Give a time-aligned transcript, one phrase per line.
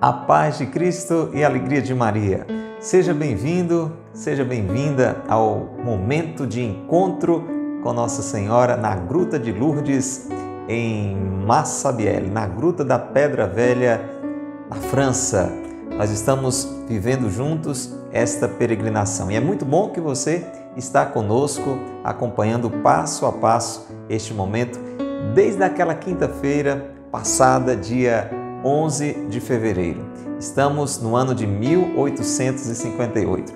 [0.00, 2.46] A paz de Cristo e a alegria de Maria.
[2.78, 7.42] Seja bem-vindo, seja bem-vinda ao momento de encontro
[7.82, 10.28] com Nossa Senhora na Gruta de Lourdes,
[10.68, 13.98] em Massabielle, na Gruta da Pedra Velha,
[14.68, 15.50] na França.
[15.96, 20.44] Nós estamos vivendo juntos esta peregrinação e é muito bom que você
[20.76, 24.78] está conosco, acompanhando passo a passo este momento,
[25.34, 28.30] desde aquela quinta-feira passada, dia
[28.64, 30.04] 11 de fevereiro.
[30.38, 33.52] Estamos no ano de 1858.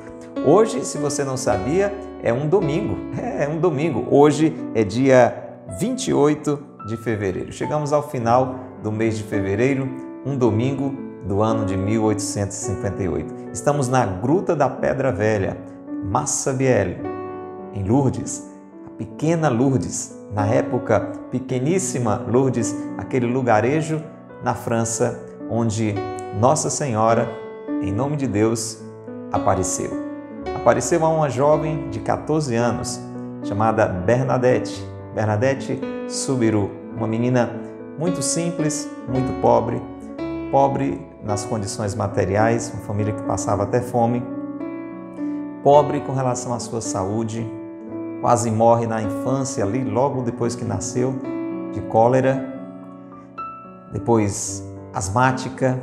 [0.47, 1.92] Hoje, se você não sabia,
[2.23, 2.97] é um domingo.
[3.39, 4.05] É um domingo.
[4.11, 6.59] Hoje é dia 28
[6.89, 7.53] de fevereiro.
[7.53, 9.89] Chegamos ao final do mês de fevereiro,
[10.27, 10.92] um domingo
[11.25, 13.50] do ano de 1858.
[13.53, 15.56] Estamos na Gruta da Pedra Velha,
[16.05, 16.97] Massabielle,
[17.78, 18.45] em Lourdes,
[18.87, 24.03] a pequena Lourdes, na época pequeníssima Lourdes, aquele lugarejo
[24.42, 25.94] na França, onde
[26.41, 27.28] Nossa Senhora,
[27.80, 28.83] em nome de Deus,
[29.30, 29.91] apareceu.
[30.56, 33.00] Apareceu a uma jovem de 14 anos
[33.44, 37.48] chamada Bernadette, Bernadette Subiru, uma menina
[37.97, 39.81] muito simples, muito pobre,
[40.50, 44.22] pobre nas condições materiais, uma família que passava até fome,
[45.62, 47.58] pobre com relação à sua saúde,
[48.20, 51.14] quase morre na infância ali, logo depois que nasceu,
[51.72, 52.55] de cólera
[53.92, 55.83] depois asmática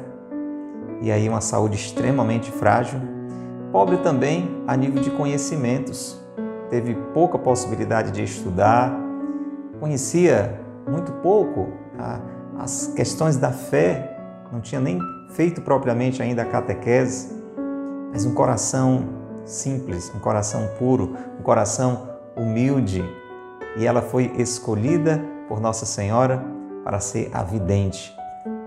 [1.01, 2.99] e aí uma saúde extremamente frágil.
[3.71, 6.19] Pobre também a nível de conhecimentos,
[6.69, 8.93] teve pouca possibilidade de estudar,
[9.79, 11.69] conhecia muito pouco
[12.57, 14.17] as questões da fé,
[14.51, 14.99] não tinha nem
[15.31, 17.33] feito propriamente ainda a catequese,
[18.11, 19.09] mas um coração
[19.43, 23.03] simples, um coração puro, um coração humilde.
[23.77, 26.43] E ela foi escolhida por Nossa Senhora
[26.83, 28.15] para ser a vidente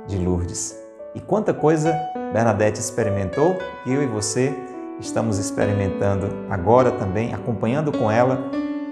[0.07, 0.77] de Lourdes.
[1.15, 1.99] E quanta coisa
[2.33, 3.57] Bernadette experimentou
[3.87, 4.55] e eu e você
[5.01, 8.39] estamos experimentando agora também, acompanhando com ela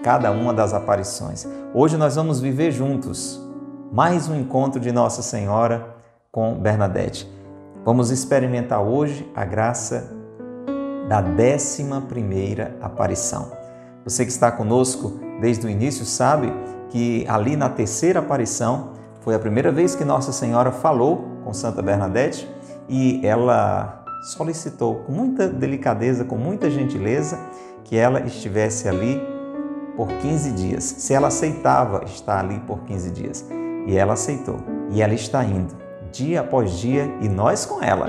[0.03, 1.47] cada uma das aparições.
[1.75, 3.41] Hoje nós vamos viver juntos
[3.93, 5.97] mais um encontro de Nossa Senhora
[6.31, 7.31] com Bernadette.
[7.85, 10.11] Vamos experimentar hoje a graça
[11.09, 13.66] da décima primeira aparição.
[14.07, 16.53] Você que está conosco desde o início sabe
[16.91, 21.83] que ali na terceira aparição foi a primeira vez que Nossa Senhora falou com Santa
[21.83, 22.49] Bernadette
[22.89, 27.37] e ela solicitou com muita delicadeza, com muita gentileza,
[27.83, 29.21] que ela estivesse ali
[29.97, 30.85] por 15 dias.
[30.85, 33.45] Se ela aceitava estar ali por 15 dias.
[33.89, 34.61] E ela aceitou.
[34.91, 35.75] E ela está indo,
[36.13, 38.07] dia após dia, e nós com ela,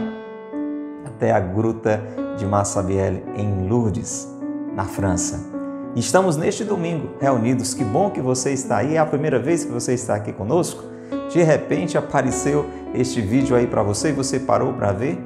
[1.08, 2.00] até a gruta
[2.38, 4.28] de Massabielle, em Lourdes,
[4.76, 5.57] na França.
[5.98, 7.74] Estamos neste domingo reunidos.
[7.74, 8.96] Que bom que você está aí.
[8.96, 10.98] É a primeira vez que você está aqui conosco
[11.30, 15.20] de repente apareceu este vídeo aí para você e você parou para ver?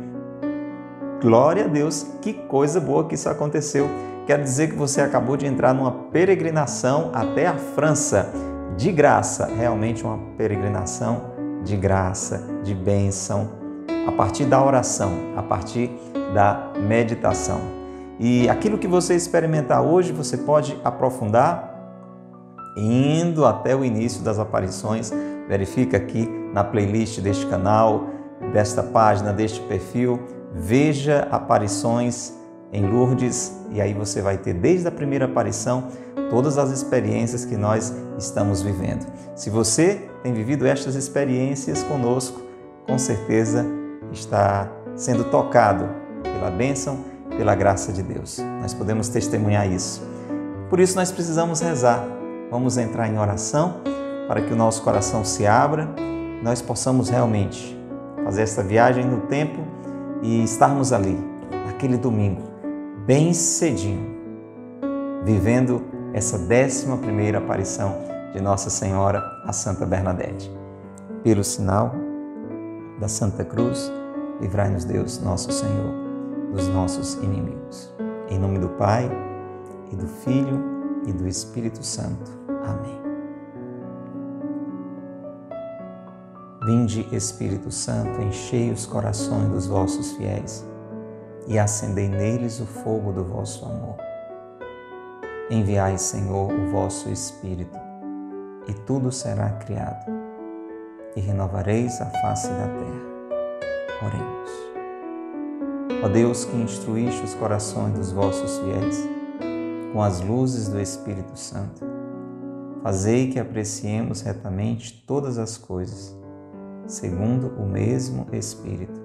[1.22, 3.90] Glória a Deus, que coisa boa que isso aconteceu.
[4.26, 8.32] Quer dizer que você acabou de entrar numa peregrinação até a França,
[8.76, 11.32] de graça, realmente uma peregrinação
[11.64, 13.52] de graça, de bênção,
[14.08, 15.92] a partir da oração, a partir
[16.34, 17.81] da meditação.
[18.24, 21.70] E aquilo que você experimentar hoje, você pode aprofundar
[22.78, 25.12] indo até o início das aparições
[25.48, 28.06] verifica aqui na playlist deste canal,
[28.54, 30.20] desta página, deste perfil,
[30.54, 32.34] veja aparições
[32.72, 35.88] em Lourdes e aí você vai ter desde a primeira aparição
[36.30, 39.06] todas as experiências que nós estamos vivendo.
[39.36, 42.40] Se você tem vivido estas experiências conosco,
[42.88, 43.66] com certeza
[44.12, 45.90] está sendo tocado
[46.24, 48.40] pela bênção, pela graça de Deus.
[48.62, 50.02] Nós podemos testemunhar isso.
[50.70, 52.06] Por isso nós precisamos rezar.
[52.50, 53.82] Vamos entrar em oração
[54.28, 55.90] para que o nosso coração se abra,
[56.42, 57.78] nós possamos realmente
[58.24, 59.60] fazer essa viagem no tempo
[60.22, 61.20] e estarmos ali,
[61.66, 62.42] naquele domingo,
[63.06, 64.16] bem cedinho,
[65.26, 67.94] vivendo essa décima primeira aparição
[68.34, 70.50] de Nossa Senhora, a Santa Bernadette.
[71.24, 71.94] Pelo sinal
[73.00, 73.92] da Santa Cruz,
[74.40, 75.94] livrai-nos Deus, nosso Senhor,
[76.52, 77.94] dos nossos inimigos.
[78.30, 79.10] Em nome do Pai,
[79.92, 80.62] e do Filho,
[81.06, 82.32] e do Espírito Santo.
[82.64, 83.02] Amém.
[86.64, 90.66] Vinde, Espírito Santo, enchei os corações dos vossos fiéis
[91.48, 93.98] e acendei neles o fogo do vosso amor.
[95.50, 97.78] Enviai, Senhor, o vosso Espírito,
[98.68, 100.06] e tudo será criado,
[101.16, 104.06] e renovareis a face da terra.
[104.06, 104.71] Oremos.
[106.04, 109.08] Ó Deus que instruíste os corações dos vossos fiéis
[109.94, 111.92] com as luzes do Espírito Santo,
[112.82, 116.18] Fazei que apreciemos retamente todas as coisas,
[116.88, 119.00] segundo o mesmo Espírito,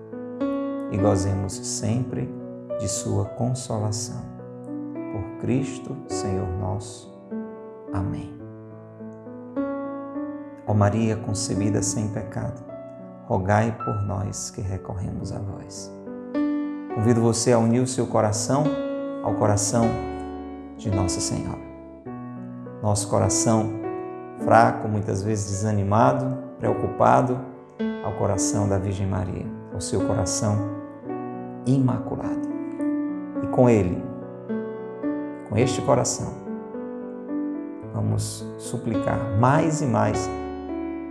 [0.90, 2.26] e gozemos sempre
[2.80, 4.22] de Sua consolação.
[5.12, 7.14] Por Cristo, Senhor nosso.
[7.92, 8.34] Amém.
[10.66, 12.64] Ó Maria concebida sem pecado,
[13.26, 15.95] rogai por nós que recorremos a vós.
[16.96, 18.64] Convido você a unir o seu coração
[19.22, 19.88] ao coração
[20.76, 21.66] de Nossa Senhora
[22.86, 23.70] nosso coração
[24.44, 27.38] fraco, muitas vezes desanimado, preocupado,
[28.04, 29.44] ao coração da Virgem Maria,
[29.74, 30.56] ao seu coração
[31.66, 32.48] imaculado.
[33.42, 34.00] E com ele,
[35.48, 36.32] com este coração,
[37.92, 40.30] vamos suplicar mais e mais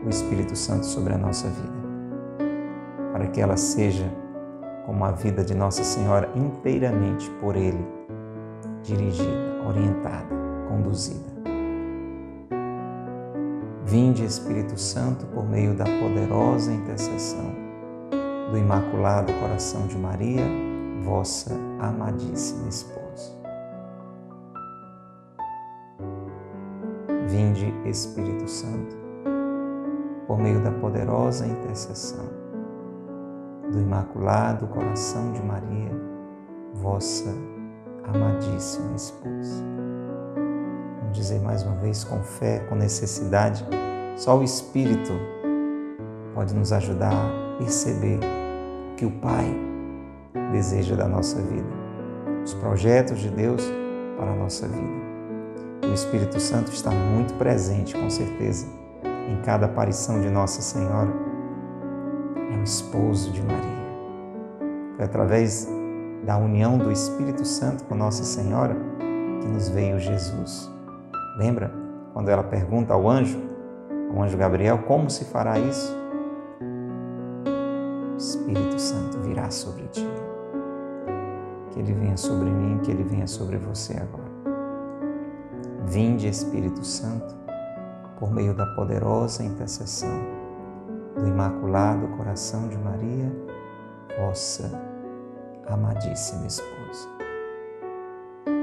[0.05, 1.75] o Espírito Santo sobre a nossa vida,
[3.11, 4.09] para que ela seja
[4.85, 7.85] como a vida de Nossa Senhora inteiramente por Ele
[8.83, 10.29] dirigida, orientada,
[10.69, 11.33] conduzida.
[13.83, 17.53] Vinde, Espírito Santo, por meio da poderosa intercessão
[18.51, 20.43] do Imaculado Coração de Maria,
[21.03, 23.35] vossa amadíssima esposa.
[27.27, 28.95] Vinde, Espírito Santo,
[30.27, 32.34] por meio da poderosa intercessão
[33.71, 35.91] do Imaculado Coração de Maria,
[36.73, 37.33] vossa
[38.03, 39.75] amadíssima esposa
[41.15, 43.65] dizer mais uma vez, com fé, com necessidade,
[44.15, 45.13] só o Espírito
[46.33, 48.19] pode nos ajudar a perceber
[48.97, 49.45] que o Pai
[50.51, 51.67] deseja da nossa vida,
[52.43, 53.63] os projetos de Deus
[54.17, 55.05] para a nossa vida.
[55.89, 58.67] O Espírito Santo está muito presente, com certeza,
[59.29, 61.24] em cada aparição de Nossa Senhora.
[62.55, 63.85] É o esposo de Maria.
[64.95, 65.67] Foi através
[66.23, 68.75] da união do Espírito Santo com Nossa Senhora
[69.41, 70.71] que nos veio Jesus.
[71.37, 71.71] Lembra
[72.13, 73.37] quando ela pergunta ao anjo,
[74.09, 75.93] ao anjo Gabriel, como se fará isso?
[78.13, 80.07] O Espírito Santo virá sobre ti.
[81.71, 84.31] Que ele venha sobre mim, que ele venha sobre você agora.
[85.85, 87.35] Vinde, Espírito Santo,
[88.17, 90.44] por meio da poderosa intercessão
[91.15, 93.31] do Imaculado Coração de Maria,
[94.19, 94.71] vossa
[95.67, 97.09] amadíssima esposa.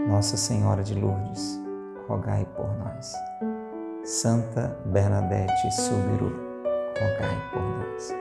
[0.08, 1.60] Nossa Senhora de Lourdes,
[2.06, 3.12] rogai por nós.
[4.04, 6.32] Santa Bernadette Subiru,
[6.98, 8.14] rogai por nós.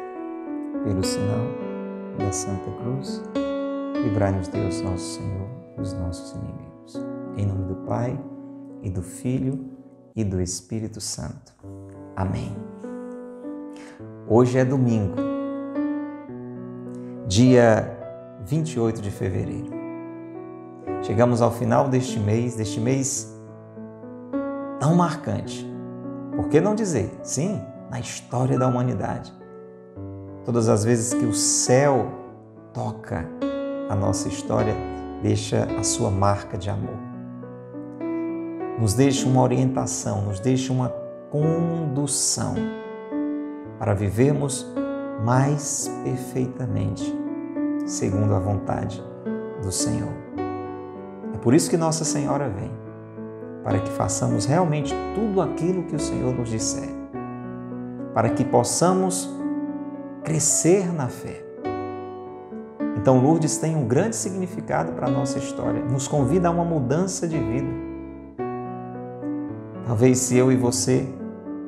[0.83, 1.45] Pelo sinal
[2.17, 3.21] da Santa Cruz,
[4.03, 7.05] livrai-nos Deus nosso Senhor dos nossos inimigos.
[7.37, 8.17] Em nome do Pai,
[8.83, 9.71] e do Filho,
[10.15, 11.53] e do Espírito Santo.
[12.15, 12.70] Amém.
[14.33, 15.17] Hoje é domingo,
[17.27, 17.99] dia
[18.45, 19.69] 28 de fevereiro.
[21.01, 23.37] Chegamos ao final deste mês, deste mês
[24.79, 25.69] tão marcante.
[26.33, 27.11] Por que não dizer?
[27.21, 29.33] Sim, na história da humanidade.
[30.45, 32.09] Todas as vezes que o céu
[32.73, 33.27] toca
[33.89, 34.73] a nossa história,
[35.21, 36.97] deixa a sua marca de amor.
[38.79, 40.87] Nos deixa uma orientação, nos deixa uma
[41.29, 42.80] condução
[43.81, 44.63] para vivermos
[45.25, 47.03] mais perfeitamente
[47.83, 49.03] segundo a vontade
[49.63, 50.13] do Senhor.
[51.33, 52.71] É por isso que Nossa Senhora vem
[53.63, 56.89] para que façamos realmente tudo aquilo que o Senhor nos disser,
[58.13, 59.27] para que possamos
[60.23, 61.43] crescer na fé.
[62.97, 67.27] Então, Lourdes tem um grande significado para a nossa história, nos convida a uma mudança
[67.27, 67.69] de vida.
[69.87, 71.07] Talvez se eu e você,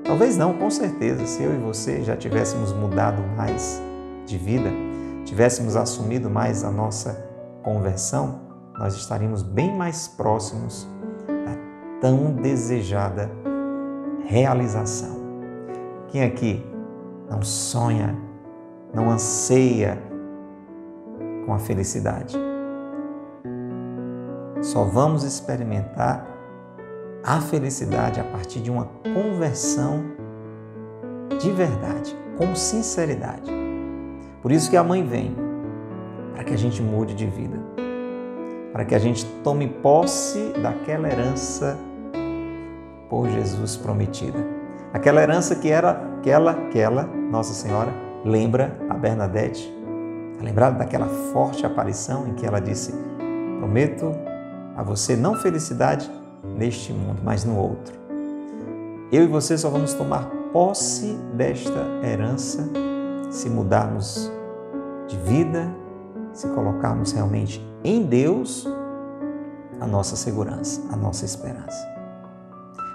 [0.03, 3.81] talvez não, com certeza, se eu e você já tivéssemos mudado mais
[4.25, 4.69] de vida,
[5.25, 7.29] tivéssemos assumido mais a nossa
[7.63, 8.41] conversão,
[8.77, 10.87] nós estaríamos bem mais próximos
[12.03, 13.31] tão desejada
[14.25, 15.15] realização.
[16.09, 16.61] Quem aqui
[17.29, 18.13] não sonha,
[18.93, 19.97] não anseia
[21.45, 22.37] com a felicidade?
[24.61, 26.27] Só vamos experimentar
[27.23, 30.03] a felicidade a partir de uma conversão
[31.39, 33.49] de verdade, com sinceridade.
[34.41, 35.35] Por isso que a mãe vem,
[36.33, 37.57] para que a gente mude de vida,
[38.73, 41.77] para que a gente tome posse daquela herança
[43.09, 44.39] por Jesus prometida.
[44.91, 47.93] Aquela herança que era aquela, aquela, Nossa Senhora,
[48.25, 49.73] lembra a Bernadette,
[50.41, 52.93] lembrada daquela forte aparição em que ela disse:
[53.59, 54.11] Prometo
[54.75, 56.11] a você não felicidade
[56.43, 57.93] neste mundo, mas no outro.
[59.11, 62.69] Eu e você só vamos tomar posse desta herança
[63.29, 64.31] se mudarmos
[65.07, 65.69] de vida,
[66.33, 68.67] se colocarmos realmente em Deus
[69.79, 71.93] a nossa segurança, a nossa esperança.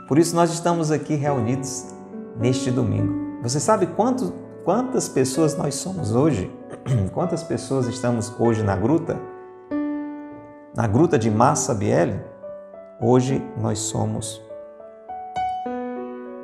[0.09, 1.95] Por isso nós estamos aqui reunidos
[2.39, 3.41] neste domingo.
[3.43, 4.33] Você sabe quanto,
[4.65, 6.51] quantas pessoas nós somos hoje?
[7.13, 9.19] Quantas pessoas estamos hoje na gruta?
[10.75, 12.21] Na gruta de Massa Biel?
[13.01, 14.43] Hoje nós somos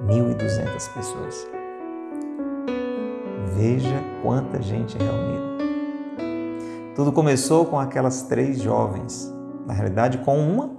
[0.07, 1.49] 1.200 pessoas.
[3.57, 5.65] Veja quanta gente reunida.
[6.95, 9.35] Tudo começou com aquelas três jovens,
[9.67, 10.71] na realidade com uma,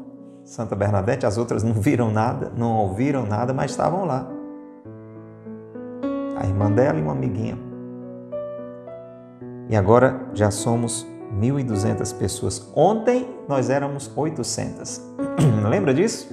[0.45, 4.25] Santa Bernadette, as outras não viram nada, não ouviram nada, mas estavam lá.
[6.37, 7.57] A irmã dela e uma amiguinha.
[9.69, 12.71] E agora já somos 1.200 pessoas.
[12.75, 15.01] Ontem nós éramos 800.
[15.69, 16.27] Lembra disso?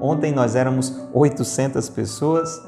[0.00, 2.62] Ontem nós éramos 800 pessoas.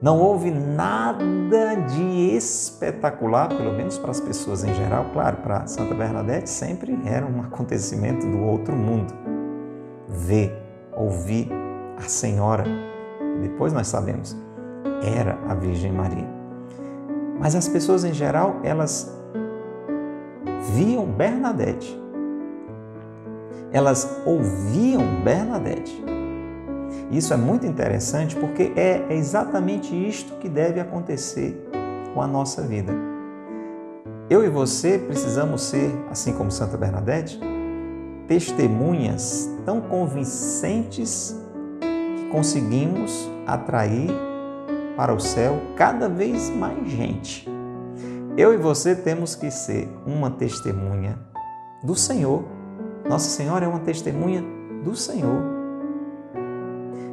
[0.00, 5.06] Não houve nada de espetacular, pelo menos para as pessoas em geral.
[5.12, 9.12] Claro, para Santa Bernadette sempre era um acontecimento do outro mundo.
[10.08, 10.56] Ver,
[10.96, 11.50] ouvir
[11.96, 12.64] a Senhora,
[13.42, 14.36] depois nós sabemos,
[15.02, 16.28] era a Virgem Maria.
[17.40, 19.17] Mas as pessoas em geral, elas
[20.74, 21.98] viam Bernadette.
[23.72, 26.04] Elas ouviam Bernadette.
[27.10, 31.68] Isso é muito interessante porque é exatamente isto que deve acontecer
[32.14, 32.92] com a nossa vida.
[34.30, 37.40] Eu e você precisamos ser, assim como Santa Bernadette,
[38.26, 41.34] testemunhas tão convincentes
[41.80, 44.10] que conseguimos atrair
[44.96, 47.57] para o céu cada vez mais gente.
[48.38, 51.18] Eu e você temos que ser uma testemunha
[51.82, 52.44] do Senhor.
[53.04, 54.44] Nossa Senhora é uma testemunha
[54.84, 55.42] do Senhor.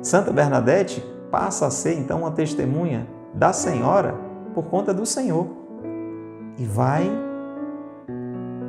[0.03, 4.13] Santa Bernadette passa a ser então uma testemunha da Senhora
[4.53, 5.48] por conta do Senhor
[6.60, 7.10] e vai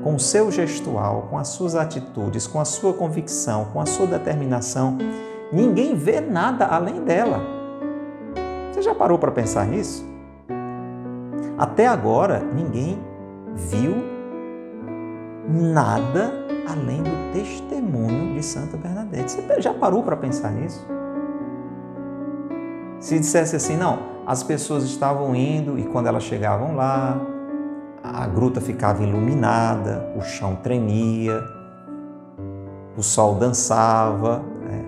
[0.02, 4.06] com o seu gestual, com as suas atitudes, com a sua convicção, com a sua
[4.06, 4.96] determinação.
[5.52, 7.38] Ninguém vê nada além dela.
[8.72, 10.15] Você já parou para pensar nisso?
[11.58, 12.98] Até agora, ninguém
[13.54, 13.94] viu
[15.48, 16.32] nada
[16.68, 19.40] além do testemunho de Santa Bernadette.
[19.40, 20.86] Você já parou para pensar nisso?
[23.00, 27.16] Se dissesse assim, não, as pessoas estavam indo e quando elas chegavam lá,
[28.02, 31.42] a gruta ficava iluminada, o chão tremia,
[32.96, 34.42] o sol dançava.
[34.64, 34.84] Né?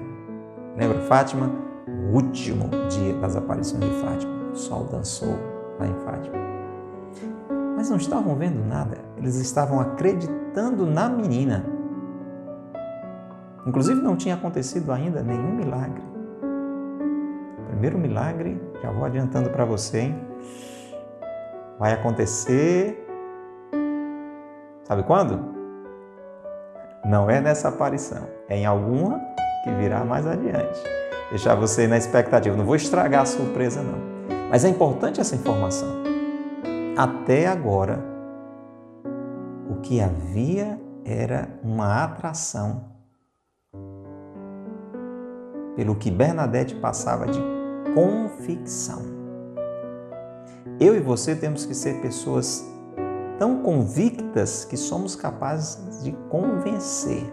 [0.77, 1.51] Lembra Fátima?
[1.87, 5.37] O último dia das aparições de Fátima, o sol dançou
[5.79, 6.58] lá em Fátima.
[7.79, 11.65] Mas não estavam vendo nada, eles estavam acreditando na menina.
[13.67, 16.09] Inclusive não tinha acontecido ainda nenhum milagre
[17.79, 20.21] primeiro milagre, já vou adiantando para você, hein?
[21.79, 23.07] vai acontecer.
[24.83, 25.39] Sabe quando?
[27.05, 29.21] Não é nessa aparição, é em alguma
[29.63, 30.83] que virá mais adiante.
[31.31, 33.99] Deixar você na expectativa, não vou estragar a surpresa, não.
[34.51, 36.08] Mas é importante essa informação.
[36.99, 38.05] Até agora,
[39.71, 42.87] o que havia era uma atração
[45.77, 47.39] pelo que Bernadette passava de
[47.95, 49.03] convicção.
[50.81, 52.69] Eu e você temos que ser pessoas
[53.39, 57.33] tão convictas que somos capazes de convencer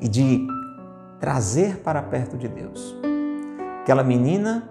[0.00, 0.46] e de
[1.20, 2.96] trazer para perto de Deus.
[3.82, 4.66] Aquela menina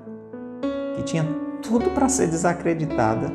[0.95, 3.31] que tinha tudo para ser desacreditada,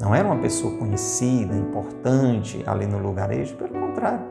[0.00, 4.24] não era uma pessoa conhecida, importante ali no lugarejo, pelo contrário.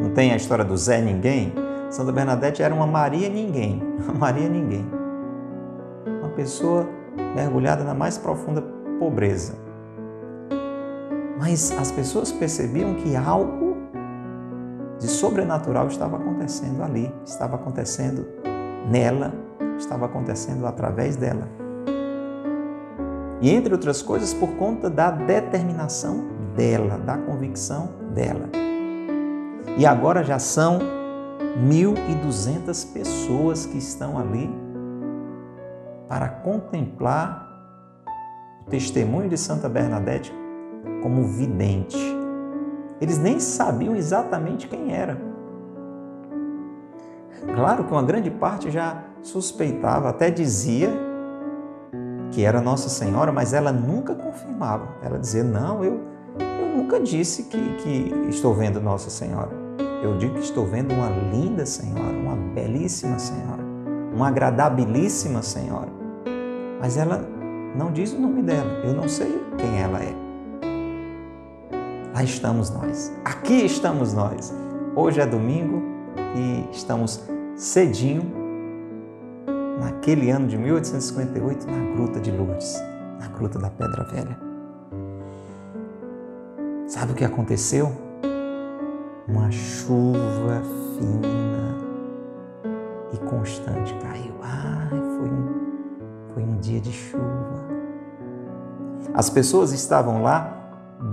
[0.00, 1.52] Não tem a história do Zé Ninguém?
[1.90, 4.86] Santa Bernadette era uma Maria ninguém, uma Maria ninguém.
[6.20, 6.88] Uma pessoa
[7.34, 8.62] mergulhada na mais profunda
[8.98, 9.54] pobreza.
[11.38, 13.76] Mas as pessoas percebiam que algo
[14.98, 18.26] de sobrenatural estava acontecendo ali, estava acontecendo
[18.90, 19.32] nela,
[19.78, 21.48] estava acontecendo através dela.
[23.40, 28.48] E entre outras coisas, por conta da determinação dela, da convicção dela.
[29.76, 30.80] E agora já são
[31.68, 34.50] 1.200 pessoas que estão ali
[36.08, 37.46] para contemplar
[38.66, 40.34] o testemunho de Santa Bernadette
[41.02, 41.96] como vidente.
[43.00, 45.16] Eles nem sabiam exatamente quem era.
[47.54, 50.90] Claro que uma grande parte já suspeitava, até dizia
[52.30, 54.88] que era Nossa Senhora, mas ela nunca confirmava.
[55.02, 56.00] Ela dizia: Não, eu,
[56.38, 59.50] eu nunca disse que, que estou vendo Nossa Senhora.
[60.02, 63.62] Eu digo que estou vendo uma linda senhora, uma belíssima senhora,
[64.14, 65.90] uma agradabilíssima senhora.
[66.80, 67.26] Mas ela
[67.76, 70.14] não diz o nome dela, eu não sei quem ela é.
[72.14, 74.54] Lá estamos nós, aqui estamos nós.
[74.94, 75.82] Hoje é domingo,
[76.34, 77.22] e estamos
[77.56, 78.22] cedinho,
[79.80, 82.74] naquele ano de 1858, na Gruta de Lourdes,
[83.20, 84.38] na Gruta da Pedra Velha.
[86.86, 87.92] Sabe o que aconteceu?
[89.28, 90.62] Uma chuva
[90.96, 91.76] fina
[93.12, 94.34] e constante caiu.
[94.42, 97.68] Ai, foi um, foi um dia de chuva.
[99.14, 100.58] As pessoas estavam lá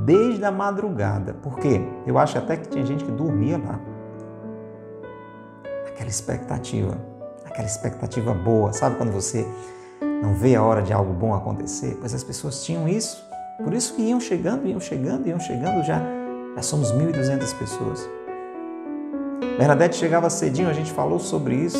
[0.06, 1.34] desde a madrugada.
[1.34, 1.82] Por quê?
[2.06, 3.80] Eu acho até que tinha gente que dormia lá.
[5.88, 6.98] Aquela expectativa,
[7.56, 8.74] aquela expectativa boa.
[8.74, 9.48] Sabe quando você
[10.22, 11.98] não vê a hora de algo bom acontecer?
[12.00, 13.24] Pois as pessoas tinham isso.
[13.64, 15.84] Por isso que iam chegando, iam chegando, iam chegando.
[15.86, 16.02] Já,
[16.56, 18.10] já somos 1.200 pessoas.
[19.58, 21.80] Bernadette chegava cedinho, a gente falou sobre isso.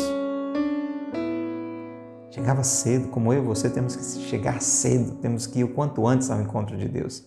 [2.30, 6.06] Chegava cedo, como eu e você temos que chegar cedo, temos que ir o quanto
[6.06, 7.22] antes ao encontro de Deus.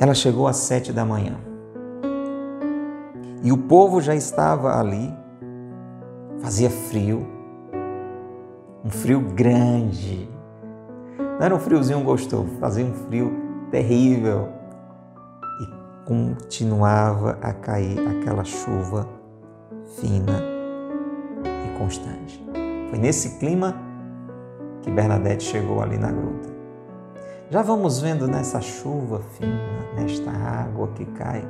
[0.00, 1.38] Ela chegou às sete da manhã.
[3.44, 5.21] E o povo já estava ali.
[6.42, 7.24] Fazia frio.
[8.84, 10.28] Um frio grande.
[11.16, 13.32] Não era um friozinho gostoso, fazia um frio
[13.70, 14.48] terrível.
[15.60, 19.08] E continuava a cair aquela chuva
[20.00, 20.42] fina
[21.44, 22.44] e constante.
[22.90, 23.76] Foi nesse clima
[24.82, 26.48] que Bernadette chegou ali na gruta.
[27.50, 31.44] Já vamos vendo nessa chuva fina, nesta água que cai.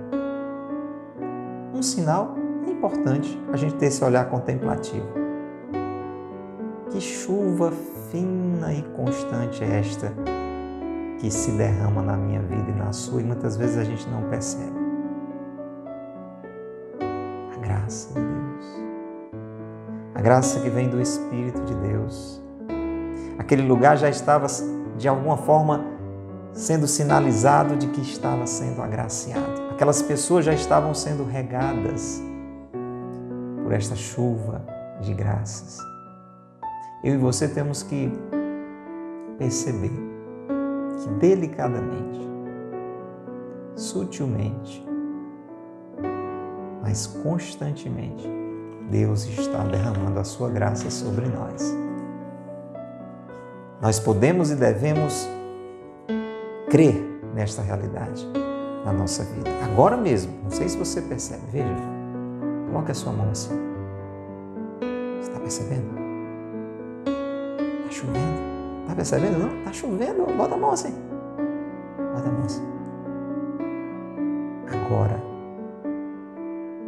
[1.75, 2.42] Um sinal
[2.83, 5.07] importante a gente ter esse olhar contemplativo.
[6.91, 7.73] Que chuva
[8.11, 10.13] fina e constante é esta
[11.21, 14.29] que se derrama na minha vida e na sua e muitas vezes a gente não
[14.29, 14.73] percebe.
[17.55, 18.67] A graça de Deus.
[20.17, 22.43] A graça que vem do Espírito de Deus.
[23.39, 24.49] Aquele lugar já estava
[24.99, 25.85] de alguma forma
[26.53, 29.71] sendo sinalizado de que estava sendo agraciado.
[29.71, 32.21] Aquelas pessoas já estavam sendo regadas
[33.63, 34.65] por esta chuva
[35.01, 35.79] de graças.
[37.03, 38.13] Eu e você temos que
[39.39, 39.93] perceber
[40.99, 42.21] que delicadamente,
[43.75, 44.87] sutilmente,
[46.83, 48.29] mas constantemente,
[48.91, 51.75] Deus está derramando a sua graça sobre nós.
[53.81, 55.29] Nós podemos e devemos
[56.71, 56.95] crer
[57.35, 58.27] nesta realidade
[58.85, 59.51] na nossa vida.
[59.65, 61.75] Agora mesmo, não sei se você percebe, veja,
[62.73, 63.55] coloque a sua mão assim.
[64.81, 65.93] Você está percebendo?
[67.81, 68.43] Está chovendo.
[68.83, 69.39] Está percebendo?
[69.39, 69.59] Não?
[69.59, 70.27] Está chovendo.
[70.37, 70.95] Bota a mão assim.
[72.15, 72.67] Bota a mão assim.
[74.73, 75.23] Agora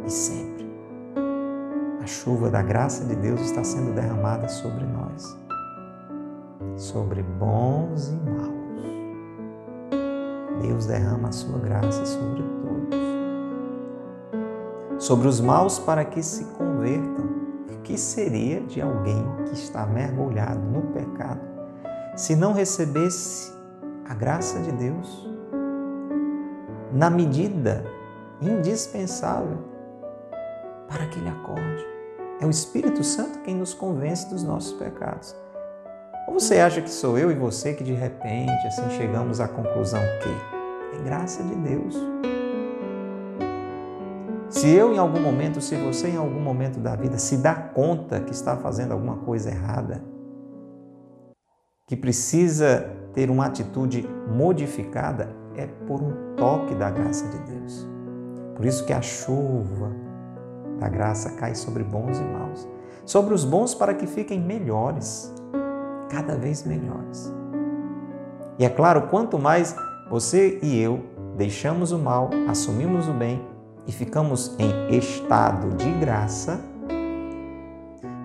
[0.05, 0.65] e sempre.
[2.01, 5.37] A chuva da graça de Deus está sendo derramada sobre nós,
[6.75, 8.55] sobre bons e maus.
[10.61, 12.54] Deus derrama a sua graça sobre todos.
[15.05, 17.25] Sobre os maus para que se convertam.
[17.71, 21.41] O que seria de alguém que está mergulhado no pecado
[22.15, 23.53] se não recebesse
[24.09, 25.29] a graça de Deus
[26.91, 27.85] na medida
[28.41, 29.59] indispensável
[30.87, 31.85] para que ele acorde?
[32.41, 35.35] É o Espírito Santo quem nos convence dos nossos pecados.
[36.27, 40.01] Ou você acha que sou eu e você que de repente assim chegamos à conclusão
[40.23, 41.95] que é graça de Deus?
[44.55, 48.21] Se eu em algum momento, se você em algum momento da vida se dá conta
[48.21, 50.01] que está fazendo alguma coisa errada,
[51.85, 57.85] que precisa ter uma atitude modificada, é por um toque da graça de Deus.
[58.55, 59.91] Por isso que a chuva
[60.79, 62.65] da graça cai sobre bons e maus,
[63.05, 65.33] sobre os bons para que fiquem melhores
[66.09, 67.29] cada vez melhores.
[68.57, 69.75] E é claro, quanto mais
[70.09, 71.03] você e eu
[71.35, 73.53] deixamos o mal, assumimos o bem
[73.87, 76.59] e ficamos em estado de graça,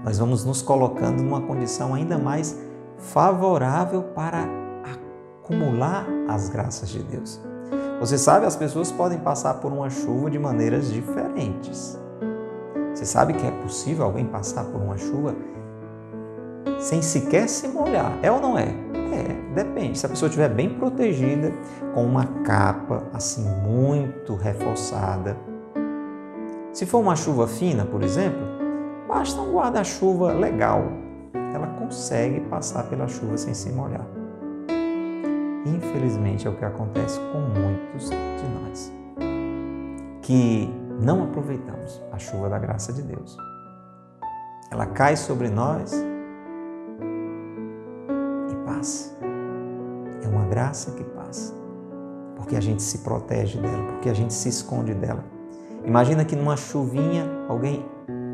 [0.05, 2.59] nós vamos nos colocando numa condição ainda mais
[2.97, 4.47] favorável para
[5.43, 7.41] acumular as graças de Deus.
[8.01, 11.99] Você sabe, as pessoas podem passar por uma chuva de maneiras diferentes.
[12.95, 15.35] Você sabe que é possível alguém passar por uma chuva
[16.79, 18.19] sem sequer se molhar.
[18.23, 18.69] É ou não é?
[19.13, 19.99] É, depende.
[19.99, 21.53] Se a pessoa estiver bem protegida,
[21.95, 25.37] com uma capa assim muito reforçada.
[26.73, 28.41] Se for uma chuva fina, por exemplo,
[29.09, 30.85] basta um guarda-chuva legal.
[31.55, 34.07] Ela consegue passar pela chuva sem se molhar.
[35.67, 38.93] Infelizmente é o que acontece com muitos de nós,
[40.23, 43.37] que não aproveitamos a chuva da graça de Deus.
[44.71, 45.93] Ela cai sobre nós
[48.81, 49.15] passa.
[50.23, 51.55] É uma graça que passa.
[52.37, 55.23] Porque a gente se protege dela, porque a gente se esconde dela.
[55.85, 57.85] Imagina que numa chuvinha alguém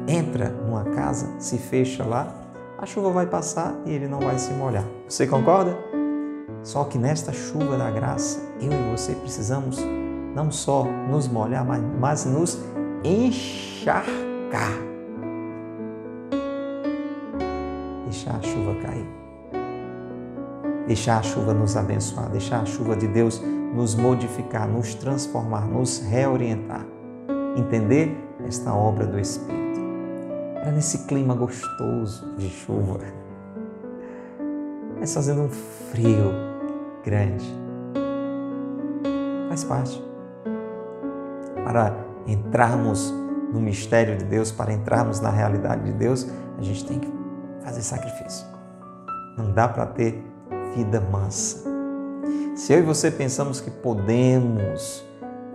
[0.08, 2.34] entra numa casa, se fecha lá,
[2.78, 4.84] a chuva vai passar e ele não vai se molhar.
[5.08, 5.76] Você concorda?
[6.62, 9.78] Só que nesta chuva da graça, eu e você precisamos
[10.34, 12.58] não só nos molhar, mas, mas nos
[13.02, 14.72] encharcar.
[18.04, 19.06] Deixar a chuva cair.
[20.86, 23.40] Deixar a chuva nos abençoar, deixar a chuva de Deus
[23.74, 26.95] nos modificar, nos transformar, nos reorientar.
[27.56, 28.14] Entender
[28.46, 29.80] esta obra do Espírito.
[30.56, 32.98] Era nesse clima gostoso de chuva,
[34.98, 36.32] mas fazendo um frio
[37.04, 37.46] grande.
[39.48, 40.04] Faz parte.
[41.64, 43.12] Para entrarmos
[43.52, 46.26] no mistério de Deus, para entrarmos na realidade de Deus,
[46.58, 47.12] a gente tem que
[47.62, 48.46] fazer sacrifício.
[49.36, 50.22] Não dá para ter
[50.74, 51.64] vida mansa.
[52.54, 55.04] Se eu e você pensamos que podemos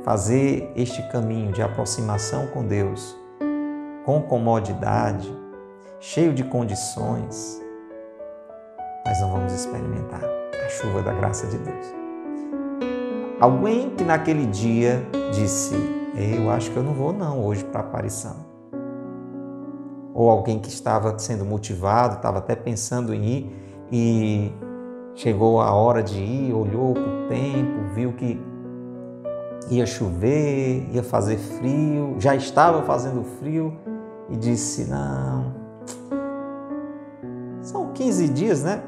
[0.04, 3.20] fazer este caminho de aproximação com Deus
[4.06, 5.32] com comodidade,
[6.00, 7.62] cheio de condições,
[9.06, 11.86] nós não vamos experimentar a chuva da graça de Deus.
[13.40, 15.76] Alguém que naquele dia disse:
[16.16, 18.36] Eu acho que eu não vou não hoje para a aparição.
[20.14, 23.56] Ou alguém que estava sendo motivado, estava até pensando em ir
[23.92, 24.52] e
[25.14, 28.40] Chegou a hora de ir, olhou para o tempo, viu que
[29.72, 33.74] ia chover, ia fazer frio, já estava fazendo frio
[34.30, 35.54] e disse: Não,
[37.62, 38.84] são 15 dias, né?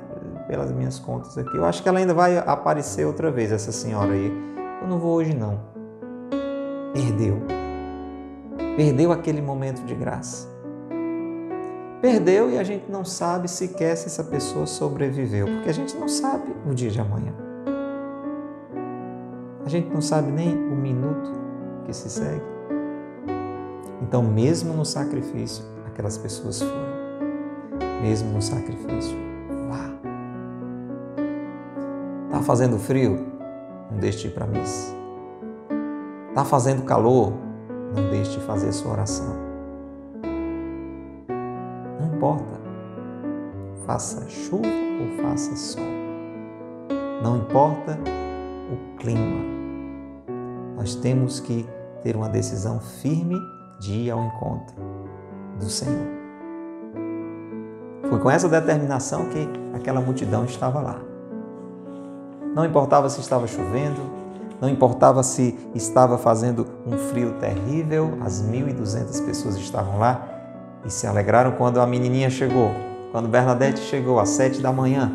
[0.48, 1.56] Pelas minhas contas aqui.
[1.56, 4.32] Eu acho que ela ainda vai aparecer outra vez, essa senhora aí.
[4.82, 5.58] Eu não vou hoje, não.
[6.94, 7.42] Perdeu.
[8.76, 10.52] Perdeu aquele momento de graça.
[12.02, 16.10] Perdeu e a gente não sabe sequer se essa pessoa sobreviveu, porque a gente não
[16.10, 17.43] sabe o dia de amanhã.
[19.66, 21.32] A gente não sabe nem o minuto
[21.86, 22.44] que se segue.
[24.02, 26.94] Então, mesmo no sacrifício, aquelas pessoas foram.
[28.02, 29.18] Mesmo no sacrifício,
[29.70, 29.90] vá.
[32.30, 33.26] Tá fazendo frio?
[33.90, 34.94] Não deixe de ir para a missa.
[36.34, 37.34] Tá fazendo calor?
[37.96, 39.54] Não deixe de fazer sua oração
[42.24, 42.62] importa.
[43.86, 45.84] Faça chuva ou faça sol.
[47.22, 48.00] Não importa
[48.74, 49.42] o clima.
[50.76, 51.66] Nós temos que
[52.02, 53.40] ter uma decisão firme
[53.80, 54.76] de ir ao encontro
[55.60, 56.08] do Senhor.
[58.10, 61.00] Foi com essa determinação que aquela multidão estava lá.
[62.54, 64.02] Não importava se estava chovendo,
[64.62, 70.28] não importava se estava fazendo um frio terrível, as 1.200 pessoas estavam lá
[70.86, 72.72] e se alegraram quando a menininha chegou,
[73.12, 75.12] quando Bernadette chegou às sete da manhã.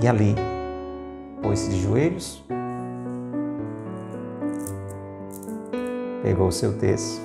[0.00, 0.34] E ali,
[1.42, 2.44] pôs-se de joelhos,
[6.22, 7.20] pegou o seu texto.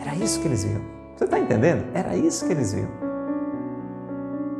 [0.00, 0.82] Era isso que eles viam.
[1.16, 1.84] Você está entendendo?
[1.94, 2.90] Era isso que eles viam.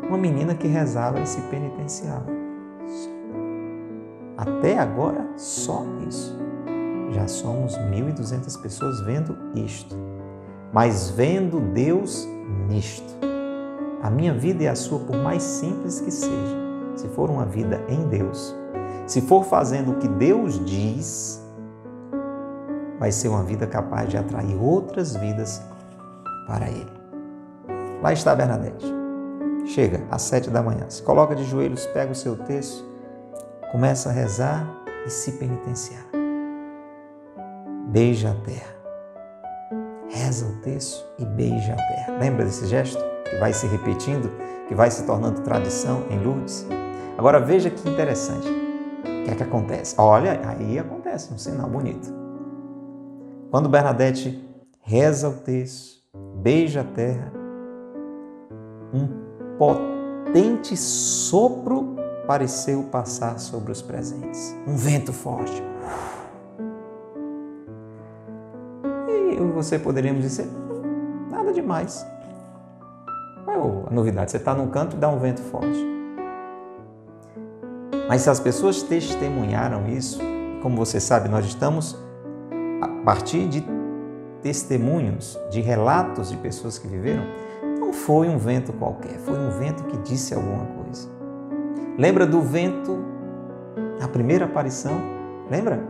[0.08, 2.26] Uma menina que rezava e se penitenciava.
[4.36, 6.42] Até agora, só isso
[7.12, 9.94] já somos 1.200 pessoas vendo isto,
[10.72, 12.26] mas vendo Deus
[12.68, 13.12] nisto.
[14.02, 16.61] A minha vida e a sua, por mais simples que seja,
[16.94, 18.54] se for uma vida em Deus,
[19.06, 21.42] se for fazendo o que Deus diz,
[22.98, 25.62] vai ser uma vida capaz de atrair outras vidas
[26.46, 26.92] para Ele.
[28.02, 28.86] Lá está Bernadette.
[29.66, 32.84] Chega às sete da manhã, se coloca de joelhos, pega o seu texto,
[33.70, 34.66] começa a rezar
[35.06, 36.12] e se penitenciar
[37.92, 38.74] beija a terra.
[40.08, 42.18] Reza o texto e beija a terra.
[42.18, 44.30] Lembra desse gesto que vai se repetindo,
[44.66, 46.66] que vai se tornando tradição em Lourdes?
[47.16, 48.48] Agora veja que interessante.
[48.48, 49.94] O que é que acontece?
[49.98, 52.12] Olha, aí acontece um sinal bonito.
[53.50, 54.42] Quando Bernadette
[54.80, 56.02] reza o texto,
[56.36, 57.32] beija a terra,
[58.92, 61.96] um potente sopro
[62.26, 64.56] pareceu passar sobre os presentes.
[64.66, 65.62] Um vento forte.
[69.62, 70.48] você poderíamos dizer,
[71.30, 72.04] nada demais.
[73.44, 74.30] Qual a novidade?
[74.30, 76.01] Você está num canto e dá um vento forte.
[78.12, 80.20] Mas se as pessoas testemunharam isso,
[80.60, 81.98] como você sabe, nós estamos
[82.82, 83.64] a partir de
[84.42, 87.24] testemunhos, de relatos de pessoas que viveram,
[87.80, 91.08] não foi um vento qualquer, foi um vento que disse alguma coisa.
[91.96, 93.02] Lembra do vento
[93.98, 95.00] na primeira aparição?
[95.50, 95.82] Lembra?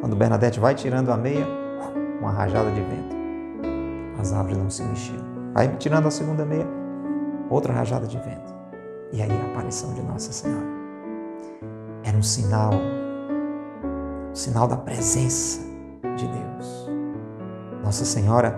[0.00, 1.44] Quando Bernadette vai tirando a meia,
[2.20, 3.16] uma rajada de vento.
[4.20, 5.24] As árvores não se mexiam.
[5.52, 6.68] Vai tirando a segunda meia,
[7.50, 8.54] outra rajada de vento.
[9.12, 10.75] E aí a aparição de Nossa Senhora.
[12.06, 12.70] Era um sinal
[14.32, 15.60] sinal da presença
[16.16, 16.88] de Deus.
[17.82, 18.56] Nossa Senhora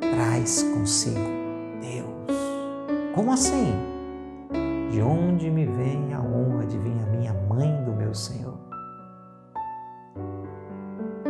[0.00, 1.18] traz consigo
[1.80, 2.38] Deus.
[3.14, 3.74] Como assim?
[4.90, 8.58] De onde me vem a honra de vir a minha mãe do meu Senhor?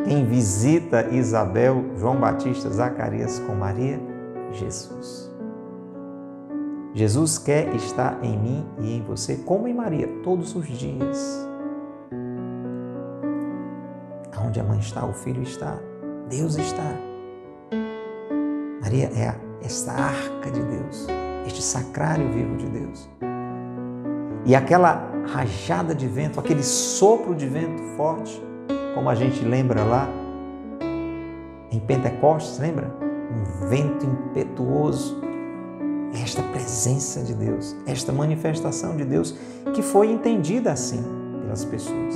[0.04, 3.98] Quem visita Isabel, João Batista, Zacarias com Maria?
[4.52, 5.29] Jesus.
[6.92, 11.48] Jesus quer estar em mim e em você, como em Maria, todos os dias.
[14.44, 15.78] Onde a mãe está, o filho está,
[16.28, 16.96] Deus está.
[18.82, 21.06] Maria é esta arca de Deus,
[21.46, 23.08] este sacrário vivo de Deus.
[24.44, 28.42] E aquela rajada de vento, aquele sopro de vento forte,
[28.94, 30.08] como a gente lembra lá
[31.70, 32.92] em Pentecostes, lembra?
[33.00, 35.20] Um vento impetuoso.
[36.12, 39.34] Esta presença de Deus, esta manifestação de Deus
[39.74, 41.02] que foi entendida assim
[41.42, 42.14] pelas pessoas,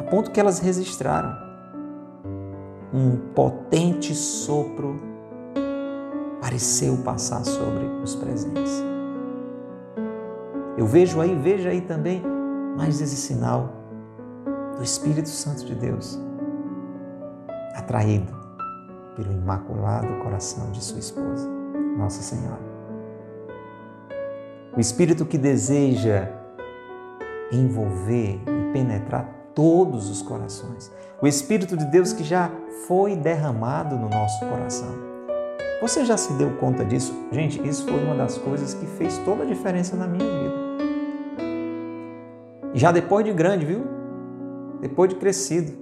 [0.00, 1.44] a ponto que elas registraram
[2.92, 5.00] um potente sopro
[6.40, 8.84] pareceu passar sobre os presentes.
[10.76, 12.22] Eu vejo aí, veja aí também
[12.76, 13.72] mais esse sinal
[14.76, 16.18] do Espírito Santo de Deus,
[17.74, 18.32] atraído
[19.16, 21.48] pelo imaculado coração de sua esposa,
[21.96, 22.63] Nossa Senhora.
[24.76, 26.28] O Espírito que deseja
[27.52, 30.90] envolver e penetrar todos os corações.
[31.22, 32.50] O Espírito de Deus que já
[32.88, 34.92] foi derramado no nosso coração.
[35.80, 37.14] Você já se deu conta disso?
[37.30, 40.54] Gente, isso foi uma das coisas que fez toda a diferença na minha vida.
[42.74, 43.84] Já depois de grande, viu?
[44.80, 45.72] Depois de crescido.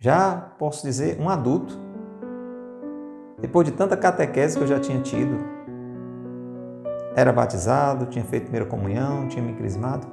[0.00, 1.78] Já posso dizer um adulto.
[3.38, 5.57] Depois de tanta catequese que eu já tinha tido.
[7.18, 10.06] Era batizado, tinha feito primeira comunhão, tinha me crismado.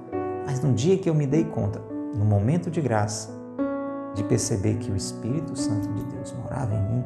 [0.43, 1.79] Mas no dia que eu me dei conta,
[2.15, 3.29] no momento de graça,
[4.15, 7.03] de perceber que o Espírito Santo de Deus morava em mim,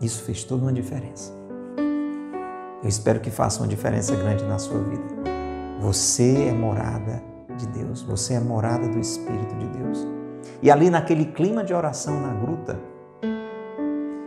[0.00, 1.32] isso fez toda uma diferença.
[2.84, 5.02] Eu espero que faça uma diferença grande na sua vida.
[5.80, 7.20] Você é morada
[7.56, 10.06] de Deus, você é morada do Espírito de Deus.
[10.62, 12.78] E ali naquele clima de oração na gruta,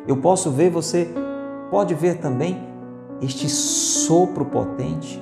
[0.05, 1.07] eu posso ver, você
[1.71, 2.67] pode ver também
[3.21, 5.21] este sopro potente,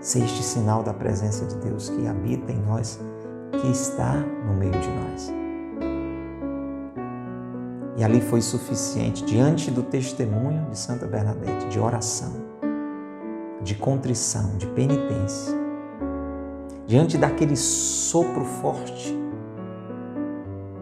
[0.00, 3.00] ser este sinal da presença de Deus que habita em nós
[3.60, 5.32] que está no meio de nós.
[7.96, 12.32] E ali foi suficiente, diante do testemunho de Santa Bernadette, de oração,
[13.62, 15.54] de contrição, de penitência,
[16.86, 19.16] diante daquele sopro forte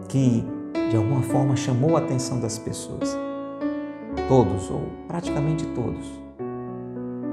[0.07, 0.43] que
[0.89, 3.15] de alguma forma chamou a atenção das pessoas.
[4.27, 6.21] Todos, ou praticamente todos,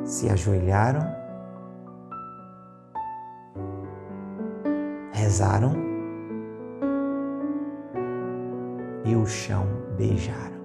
[0.04, 1.18] se ajoelharam
[5.18, 5.72] rezaram
[9.04, 10.58] e o chão beijaram.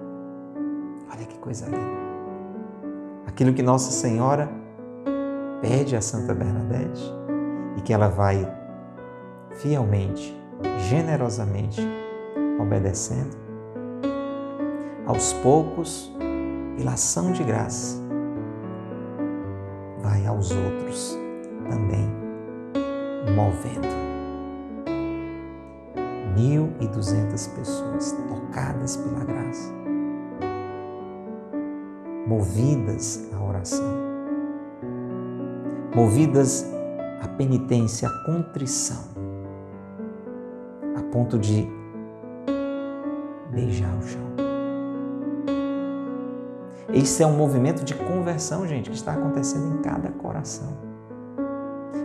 [1.12, 2.04] Olha que coisa linda.
[3.26, 4.48] Aquilo que Nossa Senhora
[5.60, 7.02] pede a Santa Bernadette
[7.76, 8.46] e que ela vai
[9.56, 10.34] fielmente,
[10.88, 11.80] generosamente
[12.60, 13.36] obedecendo,
[15.06, 16.12] aos poucos,
[16.76, 18.00] pela ação de graça,
[20.00, 21.18] vai aos outros
[21.68, 22.08] também
[23.34, 24.04] movendo.
[26.36, 29.72] 1.200 pessoas tocadas pela graça,
[32.26, 33.84] movidas à oração,
[35.94, 36.66] movidas
[37.22, 39.04] à penitência, à contrição,
[40.96, 41.68] a ponto de
[43.52, 44.23] beijar o chão.
[46.94, 50.78] Esse é um movimento de conversão, gente, que está acontecendo em cada coração.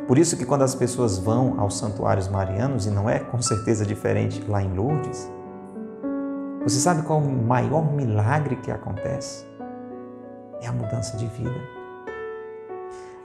[0.07, 3.85] Por isso que quando as pessoas vão aos santuários marianos, e não é com certeza
[3.85, 5.31] diferente lá em Lourdes,
[6.63, 9.45] você sabe qual é o maior milagre que acontece?
[10.59, 11.61] É a mudança de vida.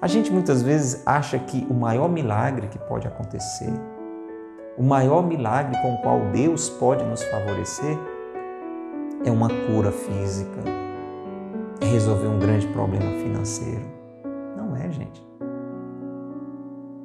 [0.03, 3.73] A gente muitas vezes acha que o maior milagre que pode acontecer,
[4.77, 7.99] o maior milagre com o qual Deus pode nos favorecer,
[9.25, 10.84] é uma cura física,
[11.85, 13.83] é resolver um grande problema financeiro.
[14.57, 15.23] Não é, gente.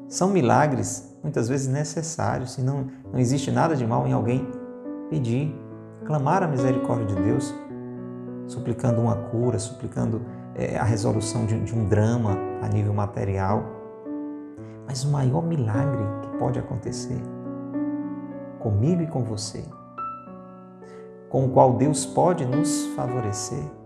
[0.07, 4.47] São milagres muitas vezes necessários e não, não existe nada de mal em alguém
[5.09, 5.53] pedir,
[6.05, 7.53] clamar a misericórdia de Deus,
[8.47, 10.21] suplicando uma cura, suplicando
[10.55, 13.63] é, a resolução de, de um drama a nível material.
[14.87, 17.21] Mas o maior milagre que pode acontecer
[18.59, 19.63] comigo e com você,
[21.29, 23.78] com o qual Deus pode nos favorecer,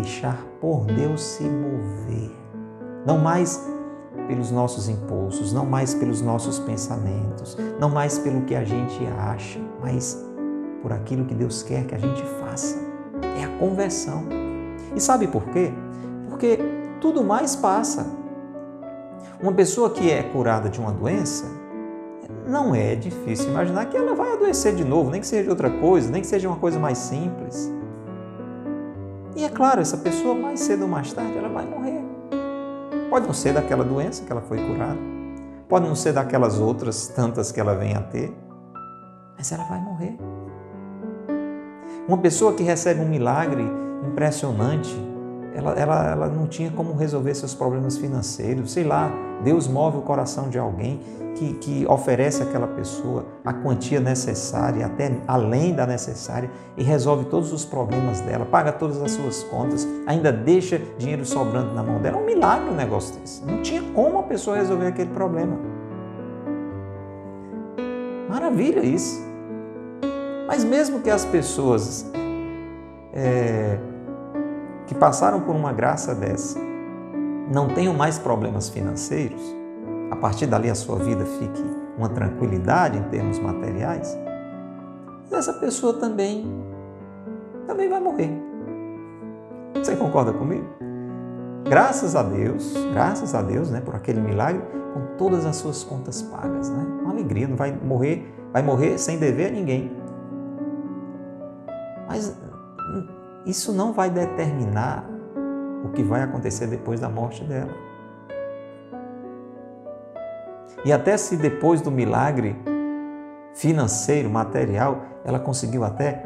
[0.00, 2.30] deixar por Deus se mover.
[3.06, 3.68] Não mais
[4.26, 9.58] pelos nossos impulsos, não mais pelos nossos pensamentos, não mais pelo que a gente acha,
[9.80, 10.24] mas
[10.82, 12.78] por aquilo que Deus quer que a gente faça.
[13.38, 14.24] É a conversão.
[14.94, 15.72] E sabe por quê?
[16.28, 16.58] Porque
[17.00, 18.06] tudo mais passa.
[19.40, 21.46] Uma pessoa que é curada de uma doença,
[22.46, 26.10] não é difícil imaginar que ela vai adoecer de novo, nem que seja outra coisa,
[26.10, 27.72] nem que seja uma coisa mais simples.
[29.40, 32.04] E é claro, essa pessoa mais cedo ou mais tarde ela vai morrer.
[33.08, 34.98] Pode não ser daquela doença que ela foi curada,
[35.66, 38.30] pode não ser daquelas outras tantas que ela vem a ter,
[39.38, 40.18] mas ela vai morrer.
[42.06, 43.64] Uma pessoa que recebe um milagre
[44.06, 44.94] impressionante,
[45.54, 49.10] ela, ela, ela não tinha como resolver seus problemas financeiros, sei lá,
[49.42, 51.00] Deus move o coração de alguém
[51.34, 57.52] que, que oferece àquela pessoa a quantia necessária, até além da necessária, e resolve todos
[57.52, 62.18] os problemas dela, paga todas as suas contas, ainda deixa dinheiro sobrando na mão dela.
[62.18, 63.44] É um milagre um negócio desse.
[63.44, 65.58] Não tinha como a pessoa resolver aquele problema.
[68.28, 69.20] Maravilha isso.
[70.46, 72.10] Mas mesmo que as pessoas
[73.12, 73.78] é,
[74.90, 76.58] que passaram por uma graça dessa
[77.48, 79.40] não tenham mais problemas financeiros,
[80.10, 81.64] a partir dali a sua vida fique
[81.96, 84.18] uma tranquilidade em termos materiais,
[85.30, 86.44] essa pessoa também
[87.68, 88.32] também vai morrer.
[89.76, 90.66] Você concorda comigo?
[91.68, 94.60] Graças a Deus, graças a Deus, né, por aquele milagre,
[94.92, 96.84] com todas as suas contas pagas, né?
[97.00, 99.92] Uma alegria, não vai morrer, vai morrer sem dever a ninguém.
[102.08, 102.36] Mas
[103.46, 105.04] isso não vai determinar
[105.84, 107.72] o que vai acontecer depois da morte dela.
[110.84, 112.56] E até se depois do milagre
[113.54, 116.24] financeiro, material, ela conseguiu até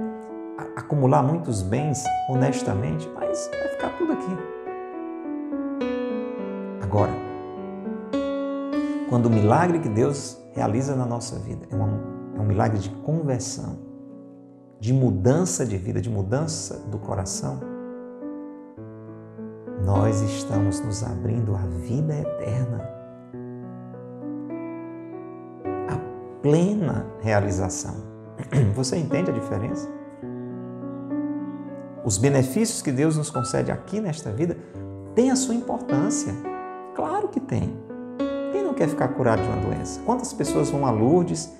[0.76, 4.38] acumular muitos bens honestamente, mas vai ficar tudo aqui.
[6.82, 7.12] Agora,
[9.08, 11.88] quando o milagre que Deus realiza na nossa vida é, uma,
[12.36, 13.78] é um milagre de conversão,
[14.84, 17.58] de mudança de vida, de mudança do coração,
[19.82, 22.92] nós estamos nos abrindo à vida eterna.
[26.42, 27.94] plena realização.
[28.76, 29.88] Você entende a diferença?
[32.04, 34.54] Os benefícios que Deus nos concede aqui nesta vida
[35.14, 36.34] têm a sua importância.
[36.94, 37.74] Claro que tem.
[38.52, 40.02] Quem não quer ficar curado de uma doença?
[40.04, 41.50] Quantas pessoas vão a Lourdes